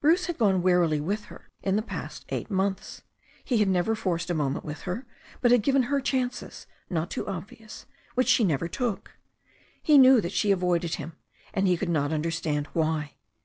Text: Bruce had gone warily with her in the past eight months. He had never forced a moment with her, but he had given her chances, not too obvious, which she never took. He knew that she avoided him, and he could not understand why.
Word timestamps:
Bruce 0.00 0.26
had 0.26 0.38
gone 0.38 0.62
warily 0.62 1.00
with 1.00 1.24
her 1.24 1.50
in 1.60 1.74
the 1.74 1.82
past 1.82 2.24
eight 2.28 2.48
months. 2.48 3.02
He 3.42 3.58
had 3.58 3.66
never 3.66 3.96
forced 3.96 4.30
a 4.30 4.32
moment 4.32 4.64
with 4.64 4.82
her, 4.82 5.06
but 5.40 5.50
he 5.50 5.56
had 5.56 5.64
given 5.64 5.82
her 5.90 6.00
chances, 6.00 6.68
not 6.88 7.10
too 7.10 7.26
obvious, 7.26 7.84
which 8.14 8.28
she 8.28 8.44
never 8.44 8.68
took. 8.68 9.16
He 9.82 9.98
knew 9.98 10.20
that 10.20 10.30
she 10.30 10.52
avoided 10.52 10.94
him, 10.94 11.14
and 11.52 11.66
he 11.66 11.76
could 11.76 11.88
not 11.88 12.12
understand 12.12 12.68
why. 12.74 13.14